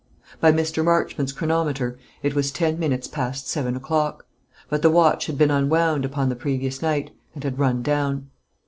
[0.39, 0.83] By Mr.
[0.83, 4.25] Marchmont's chronometer it was ten minutes past seven o'clock;
[4.67, 8.31] but the watch had been unwound upon the previous night, and had run down.